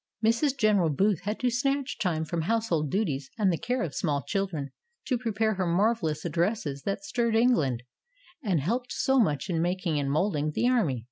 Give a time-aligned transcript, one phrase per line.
[0.25, 0.57] Mrs.
[0.57, 4.71] General Booth had to snatch time from household duties and the care of small children
[5.05, 7.83] to prepare her marvelous ad dresses that stirred England,
[8.41, 10.99] and helped so much in making and moulding The Army.